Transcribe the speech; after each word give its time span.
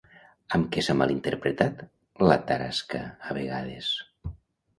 Amb 0.57 0.69
què 0.75 0.83
s'ha 0.87 0.95
malinterpretat 1.01 1.83
la 2.29 2.39
Tarasca 2.49 3.03
a 3.29 3.37
vegades? 3.41 3.93